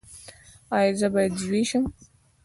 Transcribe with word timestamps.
ایا 0.77 0.91
زه 0.99 1.07
باید 1.13 1.33
زوی 1.43 1.63
شم؟ 1.69 1.85